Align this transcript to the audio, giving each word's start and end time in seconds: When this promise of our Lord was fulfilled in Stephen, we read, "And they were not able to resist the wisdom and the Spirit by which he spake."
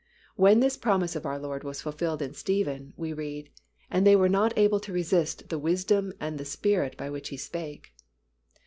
When 0.35 0.61
this 0.61 0.77
promise 0.77 1.15
of 1.15 1.27
our 1.27 1.37
Lord 1.37 1.63
was 1.63 1.83
fulfilled 1.83 2.23
in 2.23 2.33
Stephen, 2.33 2.91
we 2.97 3.13
read, 3.13 3.51
"And 3.91 4.03
they 4.03 4.15
were 4.15 4.27
not 4.29 4.51
able 4.57 4.79
to 4.79 4.91
resist 4.91 5.49
the 5.49 5.59
wisdom 5.59 6.11
and 6.19 6.39
the 6.39 6.43
Spirit 6.57 6.97
by 6.97 7.11
which 7.11 7.29
he 7.29 7.37
spake." 7.37 7.93